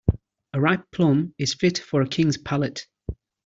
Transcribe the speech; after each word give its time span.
A 0.53 0.59
ripe 0.59 0.89
plum 0.91 1.35
is 1.37 1.53
fit 1.53 1.77
for 1.77 2.01
a 2.01 2.07
king's 2.07 2.35
palate. 2.35 2.87